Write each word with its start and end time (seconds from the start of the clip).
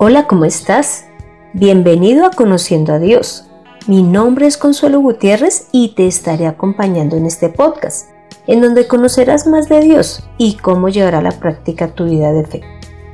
Hola, 0.00 0.28
¿cómo 0.28 0.44
estás? 0.44 1.06
Bienvenido 1.54 2.24
a 2.24 2.30
Conociendo 2.30 2.92
a 2.92 3.00
Dios. 3.00 3.48
Mi 3.88 4.04
nombre 4.04 4.46
es 4.46 4.56
Consuelo 4.56 5.00
Gutiérrez 5.00 5.66
y 5.72 5.88
te 5.96 6.06
estaré 6.06 6.46
acompañando 6.46 7.16
en 7.16 7.26
este 7.26 7.48
podcast, 7.48 8.08
en 8.46 8.60
donde 8.60 8.86
conocerás 8.86 9.48
más 9.48 9.68
de 9.68 9.80
Dios 9.80 10.22
y 10.38 10.54
cómo 10.58 10.88
llevar 10.88 11.16
a 11.16 11.20
la 11.20 11.32
práctica 11.32 11.88
tu 11.88 12.04
vida 12.04 12.32
de 12.32 12.46
fe. 12.46 12.60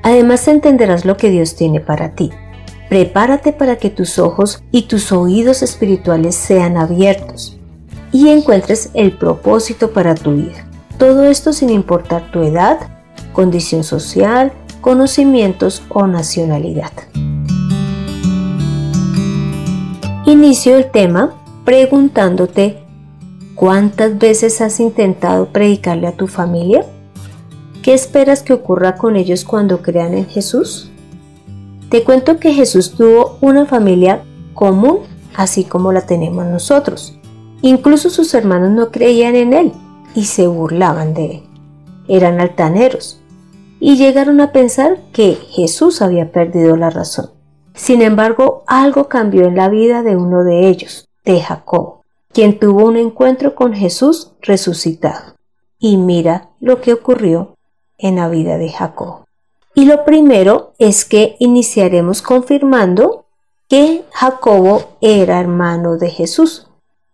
Además 0.02 0.46
entenderás 0.46 1.06
lo 1.06 1.16
que 1.16 1.30
Dios 1.30 1.56
tiene 1.56 1.80
para 1.80 2.14
ti. 2.14 2.30
Prepárate 2.90 3.54
para 3.54 3.76
que 3.76 3.88
tus 3.88 4.18
ojos 4.18 4.62
y 4.70 4.82
tus 4.82 5.10
oídos 5.10 5.62
espirituales 5.62 6.34
sean 6.34 6.76
abiertos 6.76 7.58
y 8.12 8.28
encuentres 8.28 8.90
el 8.92 9.16
propósito 9.16 9.94
para 9.94 10.14
tu 10.14 10.34
vida. 10.34 10.68
Todo 10.98 11.24
esto 11.24 11.54
sin 11.54 11.70
importar 11.70 12.30
tu 12.30 12.42
edad, 12.42 12.78
condición 13.32 13.84
social, 13.84 14.52
conocimientos 14.84 15.82
o 15.88 16.06
nacionalidad. 16.06 16.92
Inicio 20.26 20.76
el 20.76 20.90
tema 20.90 21.32
preguntándote 21.64 22.84
¿cuántas 23.54 24.18
veces 24.18 24.60
has 24.60 24.80
intentado 24.80 25.46
predicarle 25.46 26.06
a 26.06 26.12
tu 26.12 26.26
familia? 26.26 26.84
¿Qué 27.82 27.94
esperas 27.94 28.42
que 28.42 28.52
ocurra 28.52 28.96
con 28.96 29.16
ellos 29.16 29.46
cuando 29.46 29.80
crean 29.80 30.12
en 30.12 30.26
Jesús? 30.26 30.90
Te 31.88 32.04
cuento 32.04 32.38
que 32.38 32.52
Jesús 32.52 32.92
tuvo 32.92 33.38
una 33.40 33.64
familia 33.64 34.22
común 34.52 34.98
así 35.34 35.64
como 35.64 35.92
la 35.92 36.02
tenemos 36.02 36.44
nosotros. 36.44 37.18
Incluso 37.62 38.10
sus 38.10 38.34
hermanos 38.34 38.70
no 38.72 38.90
creían 38.90 39.34
en 39.34 39.54
él 39.54 39.72
y 40.14 40.26
se 40.26 40.46
burlaban 40.46 41.14
de 41.14 41.24
él. 41.36 41.42
Eran 42.06 42.38
altaneros 42.38 43.23
y 43.86 43.96
llegaron 43.96 44.40
a 44.40 44.50
pensar 44.50 44.96
que 45.12 45.34
Jesús 45.34 46.00
había 46.00 46.32
perdido 46.32 46.74
la 46.74 46.88
razón. 46.88 47.32
Sin 47.74 48.00
embargo, 48.00 48.64
algo 48.66 49.10
cambió 49.10 49.44
en 49.44 49.56
la 49.56 49.68
vida 49.68 50.02
de 50.02 50.16
uno 50.16 50.42
de 50.42 50.68
ellos, 50.68 51.06
de 51.22 51.42
Jacob, 51.42 51.96
quien 52.32 52.58
tuvo 52.58 52.86
un 52.86 52.96
encuentro 52.96 53.54
con 53.54 53.74
Jesús 53.74 54.32
resucitado. 54.40 55.34
Y 55.78 55.98
mira 55.98 56.48
lo 56.60 56.80
que 56.80 56.94
ocurrió 56.94 57.56
en 57.98 58.16
la 58.16 58.30
vida 58.30 58.56
de 58.56 58.72
Jacob. 58.72 59.26
Y 59.74 59.84
lo 59.84 60.06
primero 60.06 60.72
es 60.78 61.04
que 61.04 61.36
iniciaremos 61.38 62.22
confirmando 62.22 63.26
que 63.68 64.06
Jacobo 64.12 64.96
era 65.02 65.40
hermano 65.40 65.98
de 65.98 66.08
Jesús. 66.08 66.68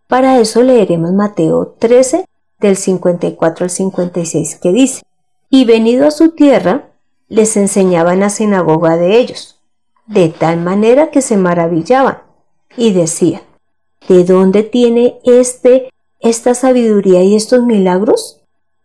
Para 0.07 0.39
eso 0.39 0.63
leeremos 0.63 1.13
Mateo 1.15 1.75
13 1.81 2.27
del 2.61 2.77
54 2.77 3.65
al 3.65 3.71
56 3.71 4.61
que 4.63 4.71
dice, 4.71 5.03
y 5.51 5.65
venido 5.65 6.07
a 6.07 6.13
su 6.13 6.31
tierra, 6.31 6.91
les 7.29 7.57
enseñaba 7.57 8.15
en 8.15 8.21
la 8.21 8.31
sinagoga 8.31 8.97
de 8.97 9.19
ellos, 9.19 9.61
de 10.07 10.29
tal 10.29 10.61
manera 10.61 11.11
que 11.11 11.21
se 11.21 11.37
maravillaban 11.37 12.23
y 12.77 12.93
decían, 12.93 13.43
¿de 14.09 14.25
dónde 14.25 14.63
tiene 14.63 15.19
este 15.25 15.91
esta 16.21 16.55
sabiduría 16.55 17.23
y 17.23 17.35
estos 17.35 17.63
milagros? 17.63 18.41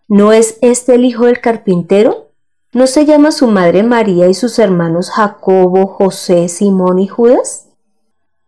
¿No 0.07 0.33
es 0.33 0.57
este 0.61 0.95
el 0.95 1.05
hijo 1.05 1.25
del 1.25 1.41
carpintero? 1.41 2.30
¿No 2.73 2.88
se 2.88 3.05
llama 3.05 3.31
su 3.31 3.47
madre 3.47 3.83
María 3.83 4.27
y 4.27 4.33
sus 4.33 4.59
hermanos 4.59 5.09
Jacobo, 5.09 5.88
José, 5.88 6.50
Simón 6.50 7.00
y 7.00 7.07
Judas? 7.07 7.69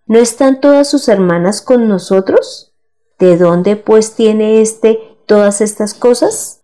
¿No 0.05 0.19
están 0.19 0.61
todas 0.61 0.89
sus 0.89 1.07
hermanas 1.07 1.61
con 1.61 1.87
nosotros? 1.87 2.73
¿De 3.19 3.37
dónde 3.37 3.75
pues 3.75 4.13
tiene 4.15 4.61
este 4.61 4.99
todas 5.25 5.61
estas 5.61 5.93
cosas? 5.93 6.56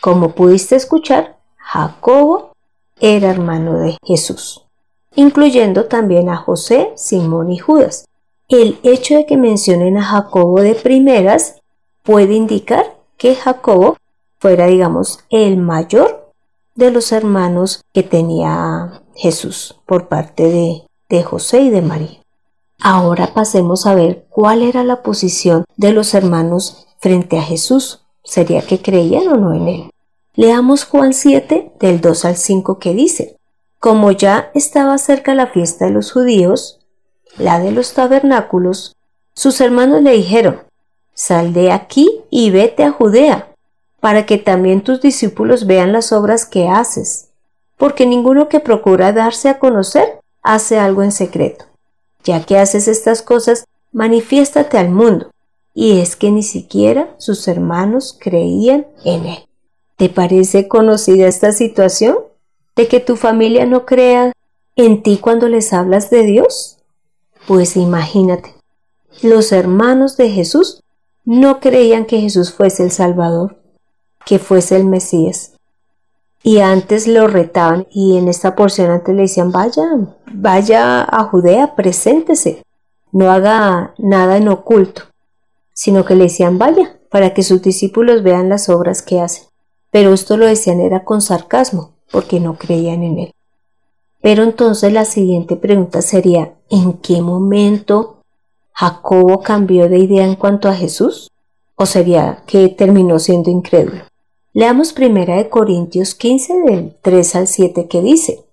Como 0.00 0.34
pudiste 0.34 0.76
escuchar, 0.76 1.38
Jacobo 1.56 2.52
era 3.00 3.30
hermano 3.30 3.78
de 3.78 3.96
Jesús, 4.04 4.66
incluyendo 5.14 5.86
también 5.86 6.28
a 6.28 6.36
José, 6.36 6.92
Simón 6.96 7.50
y 7.52 7.58
Judas. 7.58 8.06
El 8.48 8.78
hecho 8.82 9.16
de 9.16 9.26
que 9.26 9.36
mencionen 9.36 9.98
a 9.98 10.04
Jacobo 10.04 10.60
de 10.60 10.74
primeras 10.74 11.56
puede 12.02 12.34
indicar 12.34 12.96
que 13.16 13.34
Jacobo 13.34 13.96
fuera, 14.38 14.66
digamos, 14.66 15.20
el 15.30 15.56
mayor 15.56 16.30
de 16.74 16.90
los 16.90 17.10
hermanos 17.10 17.82
que 17.92 18.02
tenía 18.02 19.02
Jesús 19.14 19.80
por 19.86 20.08
parte 20.08 20.44
de, 20.44 20.86
de 21.08 21.22
José 21.24 21.62
y 21.62 21.70
de 21.70 21.82
María. 21.82 22.22
Ahora 22.80 23.32
pasemos 23.32 23.86
a 23.86 23.94
ver 23.94 24.26
cuál 24.28 24.62
era 24.62 24.84
la 24.84 25.02
posición 25.02 25.64
de 25.76 25.92
los 25.92 26.14
hermanos 26.14 26.86
frente 26.98 27.38
a 27.38 27.42
Jesús. 27.42 28.05
¿Sería 28.26 28.60
que 28.62 28.82
creían 28.82 29.28
o 29.28 29.36
no 29.36 29.54
en 29.54 29.68
él? 29.68 29.90
Leamos 30.34 30.84
Juan 30.84 31.14
7 31.14 31.72
del 31.78 32.00
2 32.00 32.24
al 32.24 32.36
5 32.36 32.80
que 32.80 32.92
dice, 32.92 33.36
como 33.78 34.10
ya 34.10 34.50
estaba 34.52 34.98
cerca 34.98 35.34
la 35.36 35.46
fiesta 35.46 35.84
de 35.84 35.92
los 35.92 36.10
judíos, 36.10 36.80
la 37.38 37.60
de 37.60 37.70
los 37.70 37.94
tabernáculos, 37.94 38.96
sus 39.32 39.60
hermanos 39.60 40.02
le 40.02 40.10
dijeron, 40.10 40.60
sal 41.14 41.52
de 41.52 41.70
aquí 41.70 42.20
y 42.28 42.50
vete 42.50 42.82
a 42.82 42.90
Judea, 42.90 43.54
para 44.00 44.26
que 44.26 44.38
también 44.38 44.82
tus 44.82 45.00
discípulos 45.00 45.66
vean 45.66 45.92
las 45.92 46.12
obras 46.12 46.46
que 46.46 46.68
haces, 46.68 47.28
porque 47.76 48.06
ninguno 48.06 48.48
que 48.48 48.58
procura 48.58 49.12
darse 49.12 49.48
a 49.48 49.60
conocer 49.60 50.18
hace 50.42 50.80
algo 50.80 51.04
en 51.04 51.12
secreto. 51.12 51.66
Ya 52.24 52.44
que 52.44 52.58
haces 52.58 52.88
estas 52.88 53.22
cosas, 53.22 53.66
manifiéstate 53.92 54.78
al 54.78 54.90
mundo 54.90 55.30
y 55.78 56.00
es 56.00 56.16
que 56.16 56.30
ni 56.30 56.42
siquiera 56.42 57.14
sus 57.18 57.46
hermanos 57.48 58.16
creían 58.18 58.86
en 59.04 59.26
él. 59.26 59.48
¿Te 59.96 60.08
parece 60.08 60.68
conocida 60.68 61.28
esta 61.28 61.52
situación? 61.52 62.16
¿De 62.74 62.88
que 62.88 62.98
tu 62.98 63.16
familia 63.16 63.66
no 63.66 63.84
crea 63.84 64.32
en 64.74 65.02
ti 65.02 65.18
cuando 65.18 65.50
les 65.50 65.74
hablas 65.74 66.08
de 66.08 66.22
Dios? 66.22 66.78
Pues 67.46 67.76
imagínate, 67.76 68.54
los 69.20 69.52
hermanos 69.52 70.16
de 70.16 70.30
Jesús 70.30 70.82
no 71.26 71.60
creían 71.60 72.06
que 72.06 72.22
Jesús 72.22 72.54
fuese 72.54 72.82
el 72.82 72.90
Salvador, 72.90 73.60
que 74.24 74.38
fuese 74.38 74.76
el 74.76 74.86
Mesías. 74.86 75.52
Y 76.42 76.60
antes 76.60 77.06
lo 77.06 77.26
retaban 77.26 77.86
y 77.90 78.16
en 78.16 78.28
esta 78.28 78.56
porción 78.56 78.90
antes 78.90 79.14
le 79.14 79.22
decían, 79.22 79.52
vaya, 79.52 79.84
vaya 80.32 81.02
a 81.02 81.24
Judea, 81.24 81.76
preséntese, 81.76 82.62
no 83.12 83.30
haga 83.30 83.92
nada 83.98 84.38
en 84.38 84.48
oculto 84.48 85.02
sino 85.76 86.06
que 86.06 86.14
le 86.14 86.24
decían 86.24 86.58
vaya, 86.58 86.98
para 87.10 87.34
que 87.34 87.42
sus 87.42 87.60
discípulos 87.60 88.22
vean 88.22 88.48
las 88.48 88.70
obras 88.70 89.02
que 89.02 89.20
hacen. 89.20 89.44
Pero 89.90 90.14
esto 90.14 90.38
lo 90.38 90.46
decían 90.46 90.80
era 90.80 91.04
con 91.04 91.20
sarcasmo, 91.20 91.92
porque 92.10 92.40
no 92.40 92.56
creían 92.56 93.02
en 93.02 93.18
él. 93.18 93.32
Pero 94.22 94.42
entonces 94.42 94.90
la 94.90 95.04
siguiente 95.04 95.54
pregunta 95.54 96.00
sería, 96.00 96.54
¿en 96.70 96.94
qué 96.94 97.20
momento 97.20 98.22
Jacobo 98.72 99.42
cambió 99.42 99.90
de 99.90 99.98
idea 99.98 100.24
en 100.24 100.36
cuanto 100.36 100.68
a 100.68 100.74
Jesús? 100.74 101.30
¿O 101.74 101.84
sería 101.84 102.42
que 102.46 102.70
terminó 102.70 103.18
siendo 103.18 103.50
incrédulo? 103.50 104.02
Leamos 104.54 104.94
primera 104.94 105.36
de 105.36 105.50
Corintios 105.50 106.14
15 106.14 106.54
del 106.62 106.96
3 107.02 107.36
al 107.36 107.46
7 107.48 107.86
que 107.86 108.00
dice, 108.00 108.44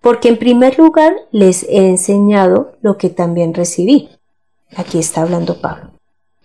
porque 0.00 0.28
en 0.28 0.38
primer 0.38 0.78
lugar 0.78 1.16
les 1.32 1.64
he 1.64 1.88
enseñado 1.88 2.76
lo 2.80 2.96
que 2.96 3.10
también 3.10 3.54
recibí. 3.54 4.08
Aquí 4.76 5.00
está 5.00 5.22
hablando 5.22 5.60
Pablo 5.60 5.99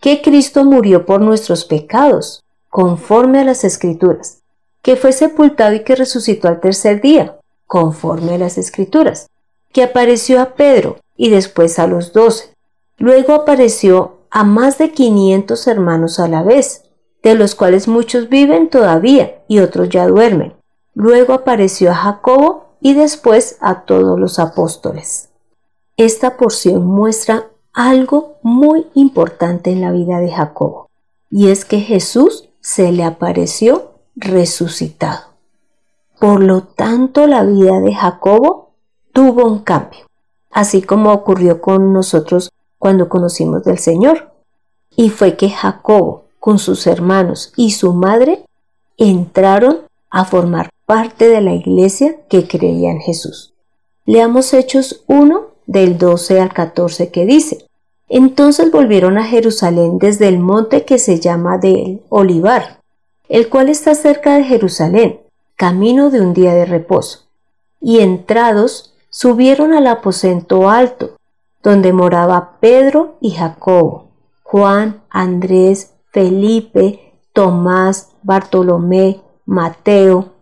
que 0.05 0.21
Cristo 0.21 0.63
murió 0.63 1.03
por 1.03 1.19
nuestros 1.19 1.65
pecados, 1.65 2.43
conforme 2.69 3.39
a 3.39 3.43
las 3.43 3.63
Escrituras, 3.63 4.43
que 4.83 4.97
fue 4.97 5.11
sepultado 5.11 5.73
y 5.73 5.83
que 5.83 5.95
resucitó 5.95 6.47
al 6.47 6.59
tercer 6.59 7.01
día, 7.01 7.39
conforme 7.65 8.35
a 8.35 8.37
las 8.37 8.59
Escrituras, 8.59 9.25
que 9.73 9.81
apareció 9.81 10.39
a 10.39 10.53
Pedro 10.53 10.97
y 11.17 11.31
después 11.31 11.79
a 11.79 11.87
los 11.87 12.13
doce. 12.13 12.53
Luego 12.99 13.33
apareció 13.33 14.19
a 14.29 14.43
más 14.43 14.77
de 14.77 14.91
quinientos 14.91 15.65
hermanos 15.65 16.19
a 16.19 16.27
la 16.27 16.43
vez, 16.43 16.83
de 17.23 17.33
los 17.33 17.55
cuales 17.55 17.87
muchos 17.87 18.29
viven 18.29 18.69
todavía 18.69 19.41
y 19.47 19.57
otros 19.57 19.89
ya 19.89 20.05
duermen. 20.05 20.53
Luego 20.93 21.33
apareció 21.33 21.89
a 21.89 21.95
Jacobo 21.95 22.75
y 22.79 22.93
después 22.93 23.57
a 23.59 23.85
todos 23.85 24.19
los 24.19 24.37
apóstoles. 24.37 25.29
Esta 25.97 26.37
porción 26.37 26.85
muestra 26.85 27.47
algo 27.75 28.37
muy 28.41 28.87
importante 28.93 29.71
en 29.71 29.81
la 29.81 29.91
vida 29.91 30.19
de 30.19 30.31
Jacobo, 30.31 30.89
y 31.29 31.49
es 31.49 31.65
que 31.65 31.81
Jesús 31.81 32.47
se 32.61 32.91
le 32.93 33.03
apareció 33.03 33.91
resucitado. 34.15 35.35
Por 36.19 36.41
lo 36.41 36.61
tanto, 36.63 37.27
la 37.27 37.43
vida 37.43 37.81
de 37.81 37.93
Jacobo 37.93 38.71
tuvo 39.11 39.45
un 39.45 39.59
cambio, 39.59 40.05
así 40.49 40.81
como 40.81 41.11
ocurrió 41.11 41.61
con 41.61 41.91
nosotros 41.91 42.49
cuando 42.79 43.09
conocimos 43.09 43.65
del 43.65 43.77
Señor. 43.77 44.31
Y 44.95 45.09
fue 45.09 45.35
que 45.35 45.49
Jacobo, 45.49 46.23
con 46.39 46.59
sus 46.59 46.87
hermanos 46.87 47.51
y 47.57 47.71
su 47.71 47.93
madre, 47.93 48.45
entraron 48.97 49.81
a 50.09 50.23
formar 50.23 50.69
parte 50.85 51.27
de 51.27 51.41
la 51.41 51.53
iglesia 51.53 52.25
que 52.29 52.47
creía 52.47 52.91
en 52.91 53.01
Jesús. 53.01 53.53
Leamos 54.05 54.53
Hechos 54.53 55.03
1 55.07 55.54
del 55.67 55.97
12 55.97 56.39
al 56.39 56.53
14 56.53 57.11
que 57.11 57.25
dice, 57.25 57.65
Entonces 58.07 58.71
volvieron 58.71 59.17
a 59.17 59.23
Jerusalén 59.23 59.97
desde 59.99 60.27
el 60.27 60.39
monte 60.39 60.85
que 60.85 60.99
se 60.99 61.19
llama 61.19 61.57
del 61.57 62.01
Olivar, 62.09 62.79
el 63.29 63.49
cual 63.49 63.69
está 63.69 63.95
cerca 63.95 64.35
de 64.35 64.43
Jerusalén, 64.43 65.21
camino 65.55 66.09
de 66.09 66.21
un 66.21 66.33
día 66.33 66.53
de 66.53 66.65
reposo. 66.65 67.25
Y 67.81 67.99
entrados 67.99 68.93
subieron 69.09 69.73
al 69.73 69.87
aposento 69.87 70.69
alto, 70.69 71.17
donde 71.63 71.93
moraba 71.93 72.57
Pedro 72.59 73.15
y 73.21 73.31
Jacobo, 73.31 74.09
Juan, 74.43 75.01
Andrés, 75.09 75.93
Felipe, 76.11 77.13
Tomás, 77.33 78.11
Bartolomé, 78.21 79.21
Mateo, 79.45 80.33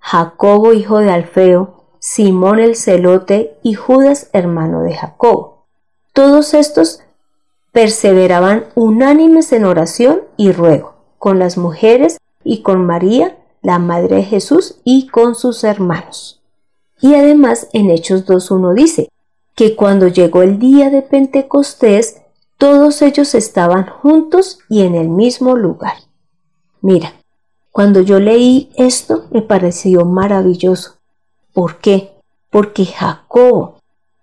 Jacobo 0.00 0.72
hijo 0.72 0.98
de 0.98 1.10
Alfeo, 1.10 1.81
Simón 2.04 2.58
el 2.58 2.74
celote 2.74 3.56
y 3.62 3.74
Judas 3.74 4.28
hermano 4.32 4.82
de 4.82 4.92
Jacobo. 4.92 5.66
Todos 6.12 6.52
estos 6.52 6.98
perseveraban 7.70 8.64
unánimes 8.74 9.52
en 9.52 9.64
oración 9.64 10.22
y 10.36 10.50
ruego, 10.50 10.96
con 11.18 11.38
las 11.38 11.56
mujeres 11.56 12.18
y 12.42 12.62
con 12.62 12.84
María, 12.84 13.38
la 13.62 13.78
Madre 13.78 14.16
de 14.16 14.24
Jesús, 14.24 14.80
y 14.82 15.06
con 15.06 15.36
sus 15.36 15.62
hermanos. 15.62 16.42
Y 17.00 17.14
además 17.14 17.68
en 17.72 17.88
Hechos 17.88 18.26
2.1 18.26 18.74
dice 18.74 19.08
que 19.54 19.76
cuando 19.76 20.08
llegó 20.08 20.42
el 20.42 20.58
día 20.58 20.90
de 20.90 21.02
Pentecostés, 21.02 22.20
todos 22.58 23.00
ellos 23.02 23.32
estaban 23.36 23.86
juntos 23.86 24.58
y 24.68 24.82
en 24.82 24.96
el 24.96 25.08
mismo 25.08 25.54
lugar. 25.54 25.94
Mira, 26.80 27.12
cuando 27.70 28.00
yo 28.00 28.18
leí 28.18 28.72
esto 28.74 29.28
me 29.30 29.40
pareció 29.40 30.04
maravilloso. 30.04 30.96
¿Por 31.52 31.78
qué? 31.78 32.12
Porque 32.50 32.84
Jacobo, 32.86 33.76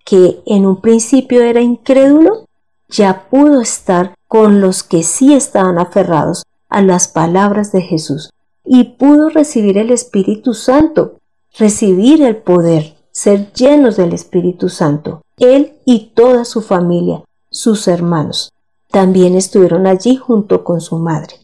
que 0.05 0.41
en 0.45 0.65
un 0.65 0.81
principio 0.81 1.43
era 1.43 1.61
incrédulo, 1.61 2.45
ya 2.87 3.27
pudo 3.29 3.61
estar 3.61 4.15
con 4.27 4.61
los 4.61 4.83
que 4.83 5.03
sí 5.03 5.33
estaban 5.33 5.77
aferrados 5.77 6.43
a 6.69 6.81
las 6.81 7.07
palabras 7.07 7.71
de 7.71 7.81
Jesús 7.81 8.29
y 8.65 8.83
pudo 8.83 9.29
recibir 9.29 9.77
el 9.77 9.91
Espíritu 9.91 10.53
Santo, 10.53 11.17
recibir 11.57 12.21
el 12.21 12.37
poder, 12.37 12.95
ser 13.11 13.51
llenos 13.53 13.97
del 13.97 14.13
Espíritu 14.13 14.69
Santo, 14.69 15.21
él 15.37 15.73
y 15.85 16.11
toda 16.13 16.45
su 16.45 16.61
familia, 16.61 17.23
sus 17.49 17.87
hermanos. 17.87 18.51
También 18.91 19.35
estuvieron 19.35 19.87
allí 19.87 20.15
junto 20.15 20.63
con 20.63 20.81
su 20.81 20.97
madre. 20.97 21.35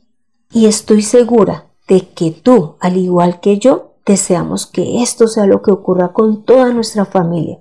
Y 0.51 0.67
estoy 0.67 1.01
segura 1.01 1.65
de 1.87 2.07
que 2.07 2.31
tú, 2.31 2.75
al 2.79 2.97
igual 2.97 3.39
que 3.39 3.59
yo, 3.59 3.94
deseamos 4.05 4.65
que 4.65 5.01
esto 5.01 5.27
sea 5.27 5.45
lo 5.45 5.61
que 5.61 5.71
ocurra 5.71 6.13
con 6.13 6.43
toda 6.43 6.71
nuestra 6.73 7.05
familia, 7.05 7.59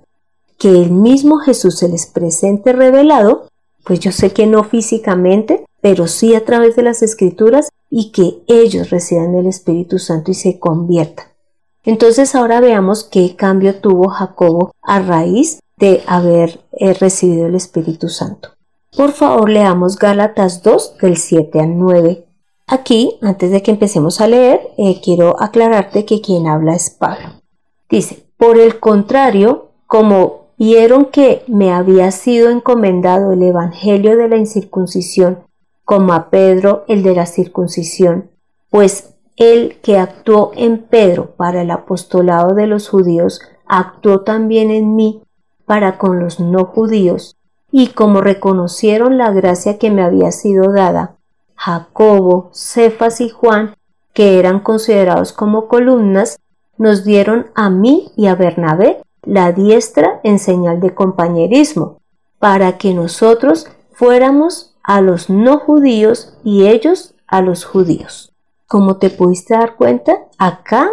que 0.59 0.71
el 0.71 0.91
mismo 0.91 1.39
Jesús 1.39 1.79
se 1.79 1.89
les 1.89 2.07
presente 2.07 2.73
revelado 2.73 3.49
pues 3.85 4.01
yo 4.01 4.11
sé 4.13 4.33
que 4.33 4.47
no 4.47 4.65
físicamente, 4.65 5.65
pero 5.81 6.09
sí 6.09 6.35
a 6.35 6.45
través 6.45 6.75
de 6.75 6.83
las 6.83 7.03
escrituras 7.03 7.69
y 7.91 8.11
que 8.11 8.43
ellos 8.47 8.91
reciban 8.91 9.35
el 9.35 9.47
Espíritu 9.47 9.99
Santo 9.99 10.31
y 10.31 10.35
se 10.35 10.59
conviertan. 10.59 11.27
Entonces 11.85 12.35
ahora 12.35 12.61
veamos 12.61 13.05
qué 13.05 13.37
cambio 13.37 13.77
tuvo 13.81 14.09
Jacobo 14.09 14.73
a 14.83 15.01
raíz 15.01 15.61
de 15.77 16.03
haber 16.07 16.61
eh, 16.73 16.95
recibido 16.95 17.47
el 17.47 17.55
Espíritu 17.55 18.09
Santo. 18.09 18.49
Por 18.97 19.13
favor, 19.13 19.51
leamos 19.51 19.99
Gálatas 19.99 20.63
2 20.63 20.97
del 21.03 21.19
7 21.19 21.61
al 21.61 21.79
9. 21.79 22.27
Aquí, 22.67 23.19
antes 23.21 23.51
de 23.51 23.63
que 23.63 23.71
empecemos 23.71 24.21
a 24.21 24.27
leer, 24.27 24.61
eh, 24.79 25.01
quiero 25.03 25.41
aclararte 25.41 26.05
que 26.05 26.21
quien 26.21 26.47
habla 26.47 26.75
es 26.75 26.91
Pablo. 26.91 27.41
Dice, 27.91 28.27
por 28.39 28.59
el 28.59 28.81
contrario, 28.81 29.73
como 29.87 30.45
vieron 30.57 31.07
que 31.07 31.45
me 31.47 31.73
había 31.73 32.11
sido 32.11 32.51
encomendado 32.51 33.33
el 33.33 33.43
Evangelio 33.43 34.17
de 34.17 34.29
la 34.29 34.37
incircuncisión, 34.37 35.41
como 35.85 36.15
a 36.15 36.31
Pedro 36.31 36.85
el 36.89 37.03
de 37.03 37.15
la 37.15 37.27
circuncisión, 37.27 38.31
pues 38.71 39.15
el 39.37 39.81
que 39.83 39.99
actuó 39.99 40.53
en 40.55 40.79
Pedro 40.79 41.35
para 41.37 41.63
el 41.63 41.71
apostolado 41.71 42.55
de 42.55 42.67
los 42.67 42.89
judíos, 42.89 43.41
actuó 43.67 44.23
también 44.23 44.71
en 44.71 44.97
mí 44.97 45.23
para 45.67 45.99
con 45.99 46.21
los 46.21 46.41
no 46.41 46.65
judíos, 46.65 47.37
y 47.71 47.89
como 47.89 48.21
reconocieron 48.21 49.19
la 49.19 49.33
gracia 49.33 49.79
que 49.79 49.91
me 49.91 50.03
había 50.03 50.31
sido 50.33 50.73
dada, 50.73 51.19
Jacobo, 51.57 52.51
Cefas 52.53 53.21
y 53.21 53.31
Juan, 53.31 53.75
que 54.13 54.39
eran 54.39 54.61
considerados 54.61 55.33
como 55.33 55.69
columnas, 55.69 56.39
nos 56.79 57.05
dieron 57.05 57.47
a 57.55 57.71
mí 57.71 58.11
y 58.17 58.27
a 58.27 58.35
Bernabé 58.35 59.03
la 59.23 59.53
diestra 59.53 60.21
en 60.23 60.39
señal 60.39 60.81
de 60.81 60.95
compañerismo, 60.95 62.01
para 62.39 62.77
que 62.79 62.95
nosotros 62.95 63.67
fuéramos 63.93 64.75
a 64.83 65.01
los 65.01 65.31
no 65.31 65.59
judíos 65.59 66.35
y 66.45 66.67
ellos 66.67 67.15
a 67.27 67.41
los 67.41 67.65
judíos. 67.65 68.33
Como 68.67 68.99
te 68.99 69.11
pudiste 69.11 69.55
dar 69.55 69.77
cuenta, 69.77 70.19
acá 70.39 70.91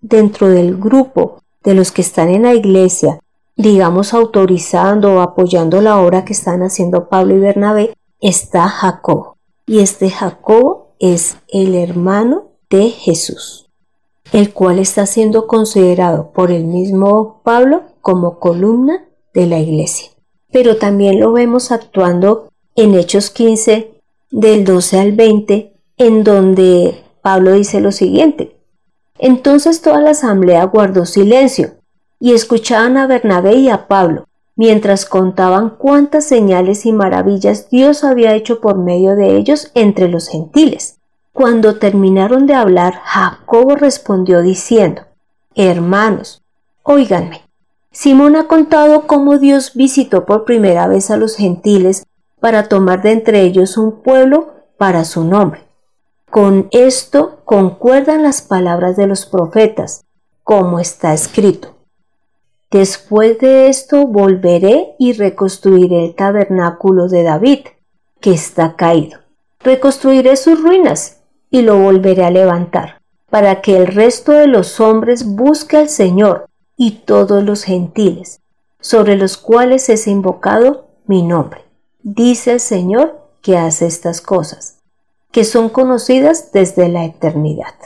dentro 0.00 0.48
del 0.48 0.76
grupo 0.76 1.38
de 1.62 1.74
los 1.74 1.92
que 1.92 2.02
están 2.02 2.28
en 2.28 2.42
la 2.42 2.54
iglesia, 2.54 3.18
digamos 3.56 4.14
autorizando 4.14 5.14
o 5.14 5.20
apoyando 5.20 5.80
la 5.80 6.00
obra 6.00 6.24
que 6.24 6.32
están 6.32 6.62
haciendo 6.62 7.08
Pablo 7.08 7.36
y 7.36 7.40
Bernabé, 7.40 7.94
está 8.20 8.68
Jacob. 8.68 9.33
Y 9.66 9.80
este 9.80 10.10
Jacob 10.10 10.88
es 10.98 11.36
el 11.48 11.74
hermano 11.74 12.52
de 12.70 12.90
Jesús 12.90 13.64
el 14.34 14.52
cual 14.52 14.80
está 14.80 15.06
siendo 15.06 15.46
considerado 15.46 16.32
por 16.32 16.50
el 16.50 16.64
mismo 16.64 17.40
Pablo 17.44 17.84
como 18.00 18.40
columna 18.40 19.04
de 19.32 19.46
la 19.46 19.60
iglesia. 19.60 20.10
Pero 20.50 20.76
también 20.76 21.20
lo 21.20 21.32
vemos 21.32 21.70
actuando 21.70 22.48
en 22.74 22.96
Hechos 22.96 23.30
15 23.30 23.92
del 24.32 24.64
12 24.64 24.98
al 24.98 25.12
20, 25.12 25.72
en 25.98 26.24
donde 26.24 27.00
Pablo 27.22 27.52
dice 27.52 27.80
lo 27.80 27.92
siguiente. 27.92 28.56
Entonces 29.18 29.82
toda 29.82 30.00
la 30.00 30.10
asamblea 30.10 30.64
guardó 30.64 31.06
silencio 31.06 31.74
y 32.18 32.32
escuchaban 32.32 32.96
a 32.96 33.06
Bernabé 33.06 33.54
y 33.54 33.68
a 33.68 33.86
Pablo, 33.86 34.26
mientras 34.56 35.06
contaban 35.06 35.70
cuántas 35.70 36.24
señales 36.24 36.86
y 36.86 36.92
maravillas 36.92 37.68
Dios 37.70 38.04
había 38.04 38.34
hecho 38.34 38.60
por 38.60 38.78
medio 38.78 39.16
de 39.16 39.36
ellos 39.36 39.70
entre 39.74 40.08
los 40.08 40.28
gentiles. 40.28 40.98
Cuando 41.32 41.76
terminaron 41.78 42.46
de 42.46 42.54
hablar, 42.54 43.00
Jacobo 43.04 43.74
respondió 43.74 44.42
diciendo, 44.42 45.02
Hermanos, 45.56 46.42
óiganme. 46.82 47.42
Simón 47.90 48.36
ha 48.36 48.46
contado 48.48 49.06
cómo 49.06 49.38
Dios 49.38 49.72
visitó 49.74 50.24
por 50.26 50.44
primera 50.44 50.86
vez 50.88 51.10
a 51.10 51.16
los 51.16 51.36
gentiles 51.36 52.04
para 52.40 52.68
tomar 52.68 53.02
de 53.02 53.12
entre 53.12 53.42
ellos 53.42 53.76
un 53.76 54.02
pueblo 54.02 54.54
para 54.78 55.04
su 55.04 55.24
nombre. 55.24 55.64
Con 56.30 56.68
esto 56.72 57.40
concuerdan 57.44 58.22
las 58.22 58.42
palabras 58.42 58.96
de 58.96 59.06
los 59.06 59.26
profetas, 59.26 60.04
como 60.42 60.80
está 60.80 61.14
escrito. 61.14 61.73
Después 62.74 63.38
de 63.38 63.68
esto 63.68 64.04
volveré 64.04 64.96
y 64.98 65.12
reconstruiré 65.12 66.06
el 66.06 66.16
tabernáculo 66.16 67.06
de 67.06 67.22
David, 67.22 67.60
que 68.20 68.32
está 68.32 68.74
caído. 68.74 69.20
Reconstruiré 69.60 70.34
sus 70.34 70.60
ruinas 70.60 71.20
y 71.50 71.62
lo 71.62 71.78
volveré 71.78 72.24
a 72.24 72.32
levantar, 72.32 73.00
para 73.30 73.60
que 73.60 73.76
el 73.76 73.86
resto 73.86 74.32
de 74.32 74.48
los 74.48 74.80
hombres 74.80 75.24
busque 75.24 75.76
al 75.76 75.88
Señor 75.88 76.48
y 76.76 77.02
todos 77.06 77.44
los 77.44 77.62
gentiles, 77.62 78.40
sobre 78.80 79.14
los 79.14 79.36
cuales 79.36 79.88
es 79.88 80.08
invocado 80.08 80.88
mi 81.06 81.22
nombre. 81.22 81.60
Dice 82.02 82.54
el 82.54 82.60
Señor 82.60 83.20
que 83.40 83.56
hace 83.56 83.86
estas 83.86 84.20
cosas, 84.20 84.78
que 85.30 85.44
son 85.44 85.68
conocidas 85.68 86.50
desde 86.50 86.88
la 86.88 87.04
eternidad. 87.04 87.76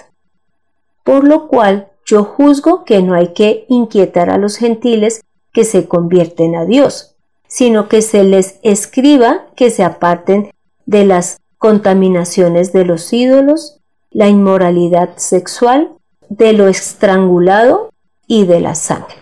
Por 1.04 1.24
lo 1.24 1.46
cual 1.46 1.92
yo 2.08 2.24
juzgo 2.24 2.84
que 2.84 3.02
no 3.02 3.14
hay 3.14 3.34
que 3.34 3.66
inquietar 3.68 4.30
a 4.30 4.38
los 4.38 4.56
gentiles 4.56 5.22
que 5.52 5.64
se 5.64 5.86
convierten 5.86 6.56
a 6.56 6.64
Dios, 6.64 7.16
sino 7.48 7.88
que 7.88 8.00
se 8.00 8.24
les 8.24 8.58
escriba 8.62 9.44
que 9.54 9.70
se 9.70 9.84
aparten 9.84 10.50
de 10.86 11.04
las 11.04 11.38
contaminaciones 11.58 12.72
de 12.72 12.86
los 12.86 13.12
ídolos, 13.12 13.80
la 14.10 14.28
inmoralidad 14.28 15.18
sexual, 15.18 15.92
de 16.30 16.54
lo 16.54 16.68
estrangulado 16.68 17.90
y 18.26 18.46
de 18.46 18.60
la 18.60 18.74
sangre. 18.74 19.16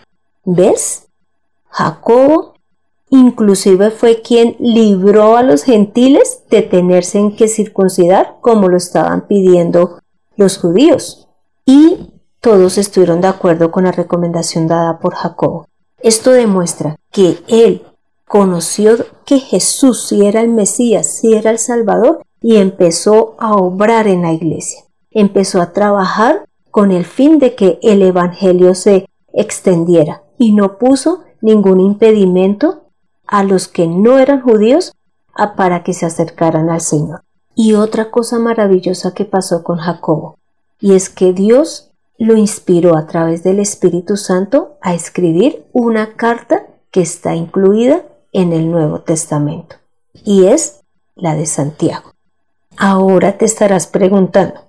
¿Ves? 0.45 1.09
Jacobo 1.69 2.55
inclusive 3.11 3.91
fue 3.91 4.23
quien 4.23 4.57
libró 4.61 5.37
a 5.37 5.43
los 5.43 5.65
gentiles 5.65 6.43
de 6.51 6.63
tenerse 6.63 7.19
en 7.19 7.35
que 7.35 7.49
circuncidar 7.49 8.37
como 8.41 8.69
lo 8.69 8.77
estaban 8.77 9.27
pidiendo 9.27 9.99
los 10.37 10.59
judíos. 10.59 11.29
Y 11.65 12.13
todos 12.47 12.79
estuvieron 12.79 13.21
de 13.21 13.27
acuerdo 13.27 13.73
con 13.73 13.83
la 13.83 13.91
recomendación 13.91 14.69
dada 14.69 15.01
por 15.01 15.17
Jacobo. 15.17 15.67
Esto 15.99 16.31
demuestra 16.31 16.95
que 17.11 17.39
él 17.49 17.83
conoció 18.29 19.05
que 19.25 19.41
Jesús 19.41 20.07
sí 20.07 20.25
era 20.25 20.43
el 20.43 20.51
Mesías, 20.51 21.09
sí 21.09 21.35
era 21.35 21.51
el 21.51 21.59
Salvador 21.59 22.23
y 22.41 22.59
empezó 22.59 23.35
a 23.41 23.57
obrar 23.57 24.07
en 24.07 24.23
la 24.23 24.33
iglesia. 24.33 24.85
Empezó 25.11 25.61
a 25.61 25.73
trabajar 25.73 26.45
con 26.71 26.93
el 26.93 27.05
fin 27.05 27.41
de 27.41 27.57
que 27.57 27.81
el 27.83 28.01
Evangelio 28.01 28.77
se 28.77 29.09
extendiera 29.33 30.23
y 30.39 30.53
no 30.53 30.79
puso 30.79 31.25
ningún 31.41 31.81
impedimento 31.81 32.85
a 33.27 33.43
los 33.43 33.67
que 33.67 33.89
no 33.89 34.21
eran 34.21 34.41
judíos 34.41 34.93
para 35.57 35.83
que 35.83 35.95
se 35.95 36.07
acercaran 36.07 36.71
al 36.71 36.81
Señor. 36.81 37.25
Y 37.57 37.75
otra 37.75 38.13
cosa 38.13 38.39
maravillosa 38.39 39.15
que 39.15 39.25
pasó 39.25 39.65
con 39.65 39.79
Jacobo, 39.79 40.39
y 40.79 40.95
es 40.95 41.09
que 41.09 41.33
Dios 41.33 41.86
lo 42.19 42.37
inspiró 42.37 42.97
a 42.97 43.07
través 43.07 43.43
del 43.43 43.61
Espíritu 43.61 44.17
Santo 44.17 44.79
a 44.81 44.95
escribir 44.95 45.67
una 45.73 46.15
carta 46.15 46.67
que 46.91 47.01
está 47.01 47.35
incluida 47.35 48.03
en 48.33 48.53
el 48.53 48.71
Nuevo 48.71 49.01
Testamento 49.01 49.77
y 50.25 50.47
es 50.47 50.81
la 51.15 51.35
de 51.35 51.47
Santiago. 51.47 52.13
Ahora 52.77 53.39
te 53.39 53.45
estarás 53.45 53.87
preguntando, 53.87 54.61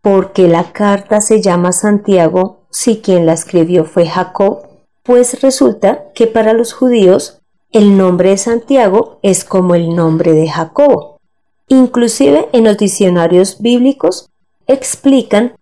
¿por 0.00 0.32
qué 0.32 0.48
la 0.48 0.72
carta 0.72 1.20
se 1.20 1.42
llama 1.42 1.72
Santiago 1.72 2.66
si 2.70 3.00
quien 3.00 3.26
la 3.26 3.32
escribió 3.32 3.84
fue 3.84 4.06
Jacob? 4.06 4.68
Pues 5.02 5.40
resulta 5.42 6.12
que 6.14 6.26
para 6.26 6.52
los 6.52 6.72
judíos 6.72 7.40
el 7.72 7.96
nombre 7.96 8.30
de 8.30 8.36
Santiago 8.38 9.18
es 9.22 9.44
como 9.44 9.74
el 9.74 9.94
nombre 9.94 10.32
de 10.32 10.48
Jacobo. 10.48 11.18
Inclusive 11.68 12.48
en 12.52 12.64
los 12.64 12.78
diccionarios 12.78 13.60
bíblicos 13.60 14.30
explican 14.66 15.56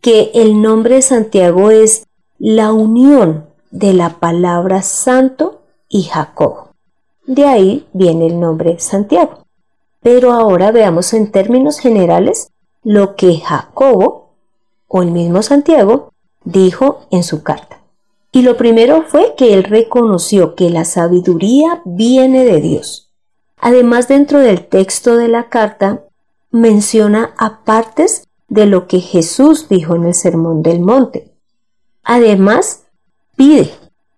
que 0.00 0.30
el 0.34 0.62
nombre 0.62 0.96
de 0.96 1.02
Santiago 1.02 1.70
es 1.70 2.06
la 2.38 2.72
unión 2.72 3.46
de 3.70 3.92
la 3.92 4.18
palabra 4.18 4.82
santo 4.82 5.62
y 5.88 6.04
Jacobo. 6.04 6.70
De 7.26 7.46
ahí 7.46 7.86
viene 7.92 8.26
el 8.26 8.40
nombre 8.40 8.80
Santiago. 8.80 9.44
Pero 10.02 10.32
ahora 10.32 10.72
veamos 10.72 11.12
en 11.12 11.30
términos 11.30 11.78
generales 11.78 12.50
lo 12.82 13.14
que 13.14 13.38
Jacobo, 13.38 14.30
o 14.88 15.02
el 15.02 15.10
mismo 15.10 15.42
Santiago, 15.42 16.12
dijo 16.44 17.06
en 17.10 17.22
su 17.22 17.42
carta. 17.42 17.80
Y 18.32 18.42
lo 18.42 18.56
primero 18.56 19.04
fue 19.06 19.34
que 19.36 19.52
él 19.54 19.64
reconoció 19.64 20.54
que 20.54 20.70
la 20.70 20.84
sabiduría 20.84 21.82
viene 21.84 22.44
de 22.44 22.60
Dios. 22.60 23.10
Además, 23.58 24.08
dentro 24.08 24.38
del 24.38 24.66
texto 24.66 25.16
de 25.16 25.28
la 25.28 25.48
carta, 25.48 26.04
menciona 26.50 27.34
apartes 27.36 28.26
de 28.50 28.66
lo 28.66 28.86
que 28.86 29.00
Jesús 29.00 29.68
dijo 29.68 29.94
en 29.94 30.04
el 30.04 30.14
Sermón 30.14 30.62
del 30.62 30.80
Monte. 30.80 31.32
Además, 32.02 32.82
pide 33.36 33.70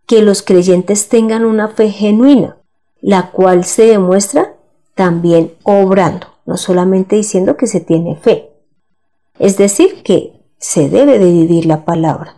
que 0.07 0.23
los 0.23 0.43
creyentes 0.43 1.09
tengan 1.09 1.45
una 1.45 1.69
fe 1.69 1.91
genuina, 1.91 2.57
la 3.01 3.31
cual 3.31 3.65
se 3.65 3.85
demuestra 3.85 4.57
también 4.95 5.55
obrando, 5.63 6.27
no 6.47 6.57
solamente 6.57 7.17
diciendo 7.17 7.57
que 7.57 7.67
se 7.67 7.81
tiene 7.81 8.17
fe. 8.17 8.51
Es 9.39 9.59
decir, 9.59 10.03
que 10.03 10.33
se 10.59 10.89
debe 10.89 11.19
de 11.19 11.31
vivir 11.31 11.67
la 11.67 11.85
palabra, 11.85 12.37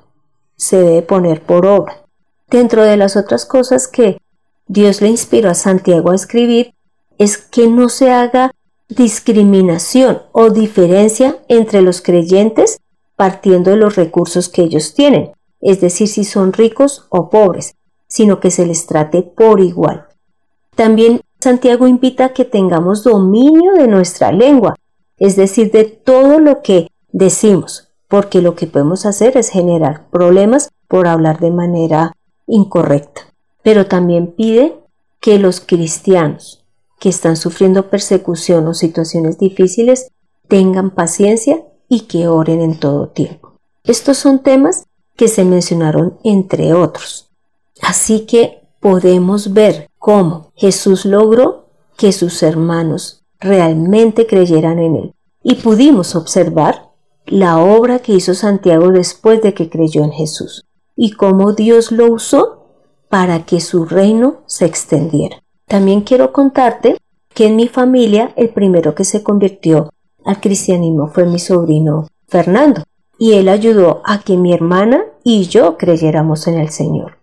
se 0.56 0.78
debe 0.78 1.02
poner 1.02 1.42
por 1.42 1.64
obra. 1.64 2.04
Dentro 2.48 2.82
de 2.82 2.96
las 2.96 3.16
otras 3.16 3.46
cosas 3.46 3.86
que 3.86 4.18
Dios 4.66 5.00
le 5.00 5.08
inspiró 5.08 5.50
a 5.50 5.54
Santiago 5.54 6.10
a 6.10 6.14
escribir 6.14 6.74
es 7.18 7.38
que 7.38 7.68
no 7.68 7.88
se 7.88 8.10
haga 8.10 8.52
discriminación 8.88 10.22
o 10.32 10.50
diferencia 10.50 11.38
entre 11.48 11.82
los 11.82 12.02
creyentes 12.02 12.80
partiendo 13.16 13.70
de 13.70 13.76
los 13.76 13.96
recursos 13.96 14.48
que 14.48 14.62
ellos 14.62 14.94
tienen, 14.94 15.32
es 15.60 15.80
decir, 15.80 16.08
si 16.08 16.24
son 16.24 16.52
ricos 16.52 17.06
o 17.10 17.30
pobres, 17.30 17.76
sino 18.06 18.40
que 18.40 18.50
se 18.50 18.66
les 18.66 18.86
trate 18.86 19.22
por 19.22 19.60
igual. 19.60 20.06
También 20.74 21.20
Santiago 21.40 21.86
invita 21.86 22.32
que 22.32 22.44
tengamos 22.44 23.04
dominio 23.04 23.74
de 23.74 23.86
nuestra 23.86 24.32
lengua, 24.32 24.74
es 25.18 25.36
decir, 25.36 25.70
de 25.70 25.84
todo 25.84 26.38
lo 26.38 26.62
que 26.62 26.88
decimos, 27.12 27.88
porque 28.08 28.42
lo 28.42 28.54
que 28.54 28.66
podemos 28.66 29.06
hacer 29.06 29.36
es 29.36 29.50
generar 29.50 30.08
problemas 30.10 30.70
por 30.88 31.06
hablar 31.06 31.38
de 31.38 31.50
manera 31.50 32.12
incorrecta. 32.46 33.22
Pero 33.62 33.86
también 33.86 34.28
pide 34.32 34.76
que 35.20 35.38
los 35.38 35.60
cristianos, 35.60 36.63
que 36.98 37.08
están 37.08 37.36
sufriendo 37.36 37.90
persecución 37.90 38.66
o 38.66 38.74
situaciones 38.74 39.38
difíciles 39.38 40.08
tengan 40.48 40.90
paciencia 40.90 41.62
y 41.88 42.00
que 42.00 42.28
oren 42.28 42.60
en 42.60 42.78
todo 42.78 43.08
tiempo. 43.08 43.54
Estos 43.84 44.16
son 44.18 44.42
temas 44.42 44.84
que 45.16 45.28
se 45.28 45.44
mencionaron 45.44 46.18
entre 46.24 46.74
otros. 46.74 47.30
Así 47.82 48.20
que 48.20 48.62
podemos 48.80 49.52
ver 49.52 49.90
cómo 49.98 50.52
Jesús 50.54 51.04
logró 51.04 51.66
que 51.96 52.12
sus 52.12 52.42
hermanos 52.42 53.22
realmente 53.40 54.26
creyeran 54.26 54.78
en 54.78 54.96
él. 54.96 55.14
Y 55.42 55.56
pudimos 55.56 56.16
observar 56.16 56.90
la 57.26 57.58
obra 57.58 57.98
que 57.98 58.12
hizo 58.12 58.34
Santiago 58.34 58.90
después 58.90 59.42
de 59.42 59.54
que 59.54 59.68
creyó 59.68 60.02
en 60.04 60.12
Jesús 60.12 60.64
y 60.96 61.12
cómo 61.12 61.52
Dios 61.52 61.92
lo 61.92 62.12
usó 62.12 62.66
para 63.08 63.44
que 63.44 63.60
su 63.60 63.84
reino 63.84 64.42
se 64.46 64.64
extendiera. 64.64 65.43
También 65.66 66.02
quiero 66.02 66.32
contarte 66.32 66.98
que 67.34 67.46
en 67.46 67.56
mi 67.56 67.68
familia 67.68 68.32
el 68.36 68.50
primero 68.50 68.94
que 68.94 69.04
se 69.04 69.22
convirtió 69.22 69.90
al 70.24 70.40
cristianismo 70.40 71.08
fue 71.08 71.26
mi 71.26 71.38
sobrino 71.38 72.08
Fernando, 72.28 72.82
y 73.18 73.32
él 73.34 73.48
ayudó 73.48 74.02
a 74.04 74.20
que 74.20 74.36
mi 74.36 74.52
hermana 74.52 75.04
y 75.22 75.44
yo 75.46 75.76
creyéramos 75.76 76.46
en 76.46 76.58
el 76.58 76.70
Señor. 76.70 77.18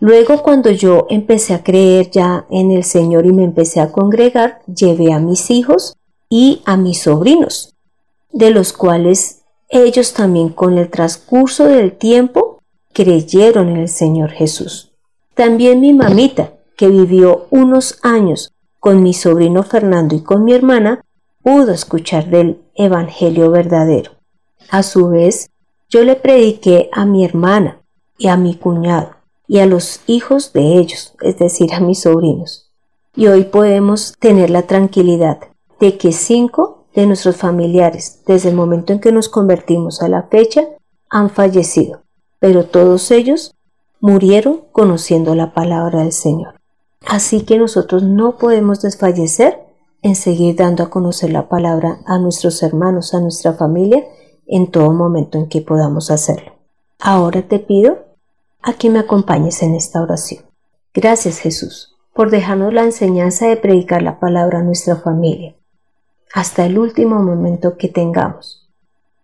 Luego 0.00 0.42
cuando 0.42 0.70
yo 0.70 1.06
empecé 1.10 1.54
a 1.54 1.62
creer 1.62 2.10
ya 2.10 2.46
en 2.50 2.70
el 2.70 2.84
Señor 2.84 3.24
y 3.24 3.32
me 3.32 3.44
empecé 3.44 3.80
a 3.80 3.92
congregar, 3.92 4.60
llevé 4.66 5.12
a 5.12 5.20
mis 5.20 5.50
hijos 5.50 5.96
y 6.28 6.60
a 6.64 6.76
mis 6.76 7.02
sobrinos, 7.02 7.74
de 8.32 8.50
los 8.50 8.72
cuales 8.72 9.42
ellos 9.68 10.12
también 10.12 10.48
con 10.48 10.76
el 10.76 10.90
transcurso 10.90 11.66
del 11.66 11.92
tiempo 11.92 12.58
creyeron 12.92 13.68
en 13.68 13.76
el 13.76 13.88
Señor 13.88 14.30
Jesús. 14.30 14.92
También 15.34 15.80
mi 15.80 15.92
mamita, 15.92 16.52
que 16.76 16.88
vivió 16.88 17.46
unos 17.50 17.98
años 18.02 18.52
con 18.80 19.02
mi 19.02 19.14
sobrino 19.14 19.62
Fernando 19.62 20.16
y 20.16 20.22
con 20.22 20.44
mi 20.44 20.52
hermana, 20.54 21.04
pudo 21.42 21.72
escuchar 21.72 22.30
del 22.30 22.62
Evangelio 22.74 23.50
verdadero. 23.50 24.12
A 24.70 24.82
su 24.82 25.08
vez, 25.08 25.50
yo 25.88 26.02
le 26.04 26.16
prediqué 26.16 26.88
a 26.92 27.04
mi 27.04 27.24
hermana 27.24 27.80
y 28.18 28.28
a 28.28 28.36
mi 28.36 28.56
cuñado 28.56 29.10
y 29.46 29.58
a 29.58 29.66
los 29.66 30.00
hijos 30.06 30.52
de 30.52 30.78
ellos, 30.78 31.14
es 31.20 31.38
decir, 31.38 31.74
a 31.74 31.80
mis 31.80 32.00
sobrinos. 32.00 32.70
Y 33.14 33.26
hoy 33.26 33.44
podemos 33.44 34.14
tener 34.18 34.50
la 34.50 34.62
tranquilidad 34.62 35.38
de 35.78 35.98
que 35.98 36.12
cinco 36.12 36.86
de 36.94 37.06
nuestros 37.06 37.36
familiares, 37.36 38.22
desde 38.26 38.48
el 38.48 38.56
momento 38.56 38.92
en 38.92 39.00
que 39.00 39.12
nos 39.12 39.28
convertimos 39.28 40.02
a 40.02 40.08
la 40.08 40.24
fecha, 40.24 40.64
han 41.10 41.28
fallecido, 41.28 42.02
pero 42.38 42.64
todos 42.64 43.10
ellos 43.10 43.54
murieron 44.00 44.62
conociendo 44.72 45.34
la 45.34 45.52
palabra 45.52 46.00
del 46.00 46.12
Señor. 46.12 46.61
Así 47.06 47.42
que 47.42 47.58
nosotros 47.58 48.02
no 48.02 48.38
podemos 48.38 48.80
desfallecer 48.82 49.60
en 50.02 50.16
seguir 50.16 50.56
dando 50.56 50.82
a 50.82 50.90
conocer 50.90 51.30
la 51.30 51.48
palabra 51.48 52.00
a 52.06 52.18
nuestros 52.18 52.62
hermanos, 52.62 53.14
a 53.14 53.20
nuestra 53.20 53.54
familia, 53.54 54.04
en 54.46 54.70
todo 54.70 54.92
momento 54.92 55.38
en 55.38 55.48
que 55.48 55.60
podamos 55.60 56.10
hacerlo. 56.10 56.52
Ahora 56.98 57.42
te 57.42 57.58
pido 57.58 57.98
a 58.62 58.74
que 58.74 58.90
me 58.90 58.98
acompañes 58.98 59.62
en 59.62 59.74
esta 59.74 60.02
oración. 60.02 60.44
Gracias 60.94 61.38
Jesús 61.38 61.92
por 62.14 62.30
dejarnos 62.30 62.74
la 62.74 62.82
enseñanza 62.82 63.46
de 63.46 63.56
predicar 63.56 64.02
la 64.02 64.20
palabra 64.20 64.58
a 64.58 64.62
nuestra 64.62 64.96
familia, 64.96 65.56
hasta 66.34 66.66
el 66.66 66.78
último 66.78 67.22
momento 67.22 67.76
que 67.78 67.88
tengamos, 67.88 68.68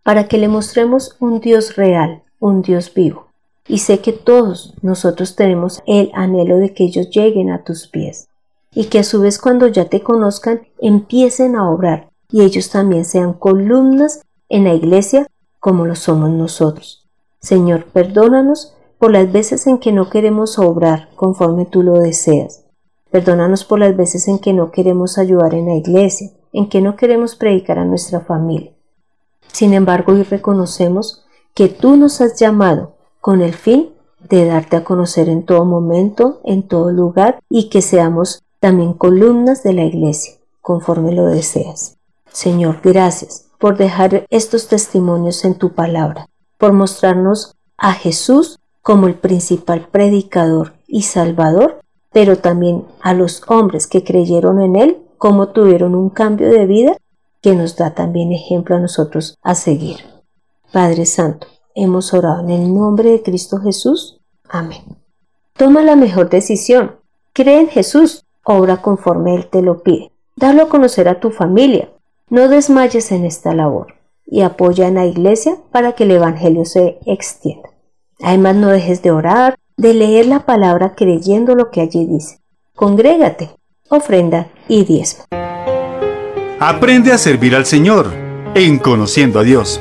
para 0.02 0.26
que 0.26 0.38
le 0.38 0.48
mostremos 0.48 1.16
un 1.20 1.40
Dios 1.40 1.76
real, 1.76 2.22
un 2.38 2.62
Dios 2.62 2.92
vivo, 2.94 3.27
y 3.68 3.78
sé 3.78 4.00
que 4.00 4.12
todos 4.12 4.74
nosotros 4.82 5.36
tenemos 5.36 5.82
el 5.86 6.10
anhelo 6.14 6.56
de 6.56 6.72
que 6.72 6.84
ellos 6.84 7.10
lleguen 7.10 7.50
a 7.50 7.62
tus 7.64 7.86
pies 7.86 8.28
y 8.74 8.86
que 8.86 8.98
a 8.98 9.04
su 9.04 9.20
vez 9.20 9.38
cuando 9.38 9.66
ya 9.68 9.84
te 9.84 10.00
conozcan 10.02 10.62
empiecen 10.78 11.54
a 11.54 11.70
obrar 11.70 12.08
y 12.30 12.42
ellos 12.42 12.70
también 12.70 13.04
sean 13.04 13.34
columnas 13.34 14.22
en 14.48 14.64
la 14.64 14.74
iglesia 14.74 15.26
como 15.60 15.86
lo 15.86 15.94
somos 15.94 16.30
nosotros. 16.30 17.06
Señor, 17.40 17.84
perdónanos 17.84 18.74
por 18.98 19.12
las 19.12 19.30
veces 19.30 19.66
en 19.66 19.78
que 19.78 19.92
no 19.92 20.10
queremos 20.10 20.58
obrar 20.58 21.08
conforme 21.14 21.66
tú 21.66 21.82
lo 21.82 22.00
deseas. 22.00 22.64
Perdónanos 23.10 23.64
por 23.64 23.78
las 23.78 23.96
veces 23.96 24.28
en 24.28 24.38
que 24.38 24.52
no 24.52 24.70
queremos 24.70 25.18
ayudar 25.18 25.54
en 25.54 25.66
la 25.66 25.76
iglesia, 25.76 26.30
en 26.52 26.68
que 26.68 26.80
no 26.80 26.96
queremos 26.96 27.36
predicar 27.36 27.78
a 27.78 27.84
nuestra 27.84 28.20
familia. 28.20 28.72
Sin 29.52 29.72
embargo, 29.72 30.12
hoy 30.12 30.24
reconocemos 30.24 31.24
que 31.54 31.68
tú 31.68 31.96
nos 31.96 32.20
has 32.20 32.38
llamado 32.38 32.97
con 33.20 33.42
el 33.42 33.54
fin 33.54 33.90
de 34.28 34.46
darte 34.46 34.76
a 34.76 34.84
conocer 34.84 35.28
en 35.28 35.44
todo 35.44 35.64
momento, 35.64 36.40
en 36.44 36.66
todo 36.66 36.90
lugar 36.90 37.40
y 37.48 37.68
que 37.68 37.82
seamos 37.82 38.42
también 38.60 38.92
columnas 38.92 39.62
de 39.62 39.72
la 39.72 39.84
iglesia, 39.84 40.34
conforme 40.60 41.12
lo 41.12 41.26
deseas. 41.26 41.96
Señor, 42.32 42.80
gracias 42.82 43.46
por 43.58 43.76
dejar 43.76 44.26
estos 44.30 44.68
testimonios 44.68 45.44
en 45.44 45.56
tu 45.56 45.74
palabra, 45.74 46.28
por 46.56 46.72
mostrarnos 46.72 47.54
a 47.76 47.92
Jesús 47.92 48.58
como 48.82 49.06
el 49.06 49.14
principal 49.14 49.88
predicador 49.90 50.74
y 50.86 51.02
salvador, 51.02 51.80
pero 52.10 52.38
también 52.38 52.86
a 53.00 53.14
los 53.14 53.42
hombres 53.48 53.86
que 53.86 54.04
creyeron 54.04 54.60
en 54.60 54.76
él, 54.76 54.98
como 55.18 55.48
tuvieron 55.48 55.94
un 55.94 56.10
cambio 56.10 56.48
de 56.48 56.66
vida 56.66 56.96
que 57.40 57.54
nos 57.54 57.76
da 57.76 57.94
también 57.94 58.32
ejemplo 58.32 58.76
a 58.76 58.80
nosotros 58.80 59.36
a 59.42 59.54
seguir. 59.54 59.98
Padre 60.72 61.06
Santo, 61.06 61.46
Hemos 61.80 62.12
orado 62.12 62.40
en 62.40 62.50
el 62.50 62.74
nombre 62.74 63.12
de 63.12 63.22
Cristo 63.22 63.60
Jesús. 63.60 64.20
Amén. 64.48 64.82
Toma 65.56 65.80
la 65.82 65.94
mejor 65.94 66.28
decisión. 66.28 66.96
Cree 67.32 67.60
en 67.60 67.68
Jesús. 67.68 68.24
Obra 68.42 68.78
conforme 68.78 69.36
Él 69.36 69.46
te 69.46 69.62
lo 69.62 69.84
pide. 69.84 70.10
Dalo 70.34 70.64
a 70.64 70.68
conocer 70.68 71.08
a 71.08 71.20
tu 71.20 71.30
familia. 71.30 71.88
No 72.30 72.48
desmayes 72.48 73.12
en 73.12 73.24
esta 73.24 73.54
labor. 73.54 73.94
y 74.30 74.42
apoya 74.42 74.88
en 74.88 74.96
la 74.96 75.06
iglesia 75.06 75.56
para 75.72 75.92
que 75.92 76.02
el 76.04 76.10
Evangelio 76.10 76.66
se 76.66 76.98
extienda. 77.06 77.70
Además, 78.22 78.56
no 78.56 78.68
dejes 78.68 79.00
de 79.00 79.10
orar, 79.10 79.56
de 79.78 79.94
leer 79.94 80.26
la 80.26 80.40
palabra 80.40 80.94
creyendo 80.94 81.54
lo 81.54 81.70
que 81.70 81.80
allí 81.80 82.04
dice. 82.04 82.40
Congrégate, 82.74 83.50
ofrenda 83.88 84.50
y 84.68 84.84
diezmo. 84.84 85.24
Aprende 86.60 87.12
a 87.12 87.16
servir 87.16 87.54
al 87.54 87.64
Señor 87.64 88.12
en 88.54 88.78
Conociendo 88.78 89.38
a 89.38 89.44
Dios. 89.44 89.80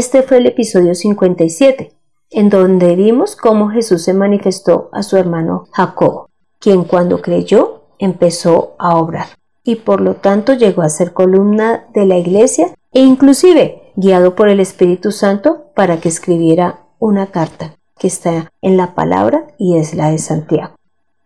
Este 0.00 0.22
fue 0.22 0.38
el 0.38 0.46
episodio 0.46 0.94
57, 0.94 1.92
en 2.30 2.48
donde 2.48 2.96
vimos 2.96 3.36
cómo 3.36 3.68
Jesús 3.68 4.02
se 4.02 4.14
manifestó 4.14 4.88
a 4.92 5.02
su 5.02 5.18
hermano 5.18 5.66
Jacob, 5.72 6.28
quien 6.58 6.84
cuando 6.84 7.20
creyó 7.20 7.82
empezó 7.98 8.76
a 8.78 8.96
obrar 8.96 9.26
y 9.62 9.76
por 9.76 10.00
lo 10.00 10.14
tanto 10.14 10.54
llegó 10.54 10.80
a 10.80 10.88
ser 10.88 11.12
columna 11.12 11.84
de 11.92 12.06
la 12.06 12.16
iglesia 12.16 12.74
e 12.94 13.00
inclusive 13.00 13.92
guiado 13.94 14.34
por 14.34 14.48
el 14.48 14.60
Espíritu 14.60 15.12
Santo 15.12 15.66
para 15.76 16.00
que 16.00 16.08
escribiera 16.08 16.86
una 16.98 17.26
carta 17.26 17.76
que 17.98 18.06
está 18.06 18.50
en 18.62 18.78
la 18.78 18.94
palabra 18.94 19.48
y 19.58 19.76
es 19.76 19.92
la 19.92 20.10
de 20.10 20.16
Santiago. 20.16 20.76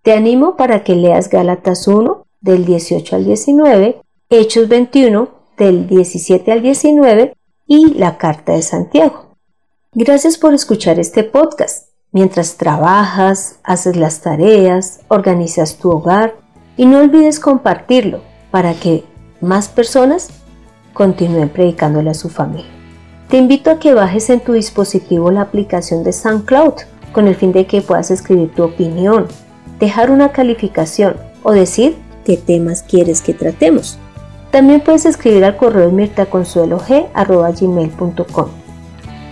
Te 0.03 0.15
animo 0.15 0.57
para 0.57 0.83
que 0.83 0.97
leas 0.97 1.31
Gálatas 1.31 1.87
1 1.87 2.27
del 2.41 2.65
18 2.65 3.15
al 3.15 3.25
19, 3.25 4.01
Hechos 4.31 4.67
21 4.67 5.29
del 5.59 5.87
17 5.87 6.51
al 6.51 6.61
19 6.61 7.35
y 7.67 7.95
la 7.95 8.19
carta 8.19 8.53
de 8.53 8.63
Santiago. 8.63 9.37
Gracias 9.93 10.39
por 10.39 10.55
escuchar 10.55 10.99
este 10.99 11.25
podcast. 11.25 11.89
Mientras 12.13 12.57
trabajas, 12.57 13.59
haces 13.65 13.97
las 13.97 14.21
tareas, 14.21 15.01
organizas 15.09 15.79
tu 15.79 15.91
hogar 15.91 16.37
y 16.77 16.87
no 16.87 16.99
olvides 16.99 17.41
compartirlo 17.41 18.21
para 18.51 18.75
que 18.75 19.05
más 19.41 19.69
personas 19.69 20.29
continúen 20.93 21.49
predicándole 21.49 22.11
a 22.11 22.15
su 22.15 22.29
familia. 22.29 22.71
Te 23.29 23.37
invito 23.37 23.71
a 23.71 23.79
que 23.79 23.95
bajes 23.95 24.31
en 24.31 24.41
tu 24.41 24.53
dispositivo 24.53 25.31
la 25.31 25.43
aplicación 25.43 26.05
de 26.05 26.13
SoundCloud 26.13 26.75
con 27.13 27.27
el 27.27 27.35
fin 27.35 27.53
de 27.53 27.67
que 27.67 27.83
puedas 27.83 28.11
escribir 28.11 28.55
tu 28.55 28.63
opinión, 28.63 29.27
dejar 29.81 30.11
una 30.11 30.33
calificación 30.33 31.17
o 31.43 31.53
decir 31.53 31.97
qué 32.25 32.37
temas 32.37 32.83
quieres 32.83 33.23
que 33.23 33.35
tratemos. 33.35 33.99
También 34.55 34.81
puedes 34.83 35.05
escribir 35.05 35.45
al 35.45 35.57
correo 35.57 35.91
mirtaconsuelog.com. 35.91 38.49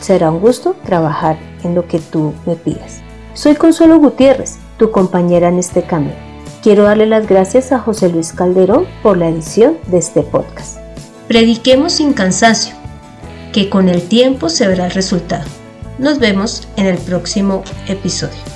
Será 0.00 0.32
un 0.32 0.40
gusto 0.40 0.74
trabajar 0.84 1.38
en 1.62 1.76
lo 1.76 1.86
que 1.86 2.00
tú 2.00 2.34
me 2.44 2.56
pidas. 2.56 3.02
Soy 3.32 3.54
Consuelo 3.54 4.00
Gutiérrez, 4.00 4.58
tu 4.78 4.90
compañera 4.90 5.46
en 5.46 5.60
este 5.60 5.84
camino. 5.84 6.16
Quiero 6.60 6.82
darle 6.82 7.06
las 7.06 7.28
gracias 7.28 7.70
a 7.70 7.78
José 7.78 8.08
Luis 8.08 8.32
Calderón 8.32 8.84
por 9.00 9.16
la 9.16 9.28
edición 9.28 9.76
de 9.86 9.98
este 9.98 10.22
podcast. 10.22 10.78
Prediquemos 11.28 11.92
sin 11.92 12.14
cansancio, 12.14 12.74
que 13.52 13.70
con 13.70 13.88
el 13.88 14.02
tiempo 14.08 14.48
se 14.48 14.66
verá 14.66 14.86
el 14.86 14.90
resultado. 14.90 15.44
Nos 16.00 16.18
vemos 16.18 16.66
en 16.76 16.86
el 16.86 16.98
próximo 16.98 17.62
episodio. 17.86 18.51